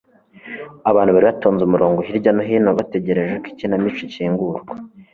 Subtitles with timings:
[0.89, 4.63] abantu bari batonze umurongo hirya no hino bategereje ko ikinamico ikingurwa